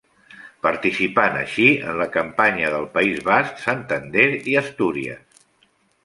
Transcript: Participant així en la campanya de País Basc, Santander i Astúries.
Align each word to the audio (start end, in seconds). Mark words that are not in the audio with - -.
Participant 0.67 1.35
així 1.41 1.65
en 1.91 1.99
la 1.99 2.07
campanya 2.15 2.71
de 2.75 2.79
País 2.95 3.19
Basc, 3.27 3.61
Santander 3.65 4.25
i 4.55 4.57
Astúries. 4.63 5.45